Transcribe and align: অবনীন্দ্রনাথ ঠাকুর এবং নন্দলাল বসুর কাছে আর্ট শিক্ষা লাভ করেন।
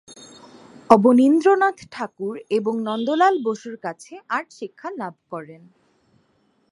অবনীন্দ্রনাথ 0.89 1.77
ঠাকুর 1.91 2.33
এবং 2.49 2.73
নন্দলাল 2.87 3.35
বসুর 3.43 3.75
কাছে 3.77 4.13
আর্ট 4.29 4.49
শিক্ষা 4.51 4.89
লাভ 4.99 5.15
করেন। 5.31 5.61